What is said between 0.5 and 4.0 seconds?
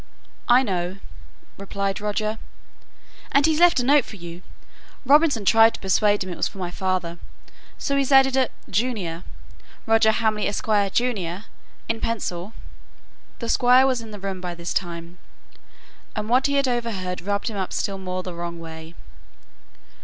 know," replied Roger. "And he's left a